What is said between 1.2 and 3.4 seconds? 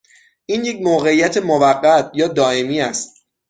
موقت یا دائمی است؟